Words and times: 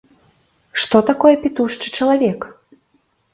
Што 0.83 1.01
такое 1.09 1.33
пітушчы 1.43 1.93
чалавек? 1.99 2.39